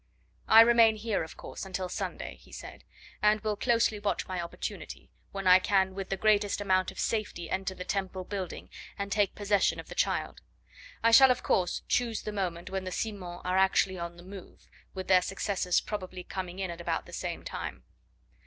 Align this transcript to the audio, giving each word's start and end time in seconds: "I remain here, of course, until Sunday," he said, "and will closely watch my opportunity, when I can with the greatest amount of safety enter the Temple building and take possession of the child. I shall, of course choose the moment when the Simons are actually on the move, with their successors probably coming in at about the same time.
"I 0.47 0.61
remain 0.61 0.95
here, 0.95 1.21
of 1.23 1.37
course, 1.37 1.63
until 1.63 1.87
Sunday," 1.87 2.37
he 2.37 2.51
said, 2.51 2.83
"and 3.21 3.39
will 3.41 3.55
closely 3.55 3.99
watch 3.99 4.27
my 4.27 4.41
opportunity, 4.41 5.11
when 5.31 5.45
I 5.45 5.59
can 5.59 5.93
with 5.93 6.09
the 6.09 6.17
greatest 6.17 6.59
amount 6.59 6.89
of 6.89 6.99
safety 6.99 7.51
enter 7.51 7.75
the 7.75 7.83
Temple 7.83 8.23
building 8.23 8.71
and 8.97 9.11
take 9.11 9.35
possession 9.35 9.79
of 9.79 9.89
the 9.89 9.93
child. 9.93 10.41
I 11.03 11.11
shall, 11.11 11.29
of 11.29 11.43
course 11.43 11.83
choose 11.87 12.23
the 12.23 12.31
moment 12.31 12.71
when 12.71 12.83
the 12.83 12.91
Simons 12.91 13.41
are 13.45 13.59
actually 13.59 13.99
on 13.99 14.17
the 14.17 14.23
move, 14.23 14.67
with 14.95 15.07
their 15.07 15.21
successors 15.21 15.79
probably 15.79 16.23
coming 16.23 16.57
in 16.57 16.71
at 16.71 16.81
about 16.81 17.05
the 17.05 17.13
same 17.13 17.43
time. 17.43 17.83